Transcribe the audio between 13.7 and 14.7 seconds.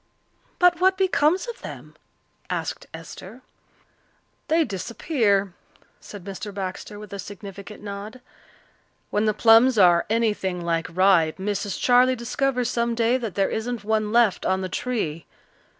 one left on the